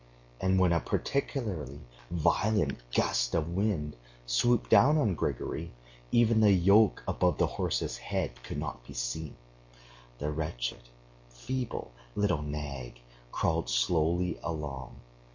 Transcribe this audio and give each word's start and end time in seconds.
And 0.39 0.59
when 0.59 0.73
a 0.73 0.79
particularly 0.79 1.81
violent 2.09 2.79
gust 2.91 3.35
of 3.35 3.49
wind 3.49 3.95
swooped 4.25 4.71
down 4.71 4.97
on 4.97 5.13
Grigory, 5.13 5.73
even 6.11 6.41
the 6.41 6.51
yoke 6.51 7.03
above 7.07 7.37
the 7.37 7.45
horse's 7.45 7.99
head 7.99 8.41
could 8.41 8.57
not 8.57 8.83
be 8.83 8.95
seen. 8.95 9.35
The 10.17 10.31
wretched, 10.31 10.89
feeble 11.29 11.91
little 12.15 12.41
nag 12.41 12.99
crawled 13.31 13.69
slowly 13.69 14.39
along. 14.41 15.01